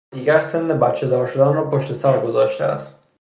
او 0.13 0.19
دیگر 0.19 0.39
سن 0.39 0.79
بچهدار 0.79 1.25
شدن 1.27 1.53
را 1.53 1.69
پشتسر 1.69 2.19
گذاشته 2.19 2.63
است. 2.63 3.07